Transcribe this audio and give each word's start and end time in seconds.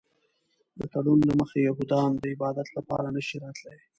د 0.77 0.79
تړون 0.93 1.19
له 1.29 1.33
مخې 1.39 1.59
یهودان 1.67 2.09
د 2.15 2.23
عبادت 2.33 2.67
لپاره 2.77 3.05
نه 3.15 3.21
شي 3.27 3.37
راتلی. 3.43 3.79